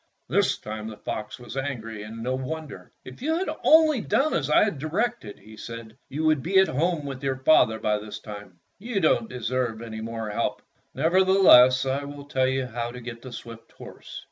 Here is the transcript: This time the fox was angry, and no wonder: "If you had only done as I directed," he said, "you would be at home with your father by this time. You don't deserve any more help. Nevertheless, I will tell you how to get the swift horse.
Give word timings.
This 0.29 0.57
time 0.57 0.87
the 0.87 0.97
fox 0.97 1.37
was 1.39 1.55
angry, 1.55 2.01
and 2.01 2.23
no 2.23 2.33
wonder: 2.33 2.91
"If 3.05 3.21
you 3.21 3.37
had 3.37 3.49
only 3.63 4.01
done 4.01 4.33
as 4.33 4.49
I 4.49 4.67
directed," 4.71 5.37
he 5.37 5.55
said, 5.55 5.95
"you 6.09 6.25
would 6.25 6.41
be 6.41 6.57
at 6.57 6.67
home 6.69 7.05
with 7.05 7.21
your 7.23 7.35
father 7.37 7.77
by 7.77 7.99
this 7.99 8.17
time. 8.17 8.61
You 8.79 8.99
don't 8.99 9.29
deserve 9.29 9.79
any 9.79 10.01
more 10.01 10.31
help. 10.31 10.63
Nevertheless, 10.95 11.85
I 11.85 12.05
will 12.05 12.25
tell 12.25 12.47
you 12.47 12.65
how 12.65 12.89
to 12.89 12.99
get 12.99 13.21
the 13.21 13.31
swift 13.31 13.73
horse. 13.73 14.19